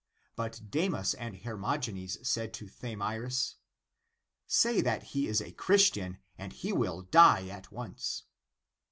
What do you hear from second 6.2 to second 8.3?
and he will die at once."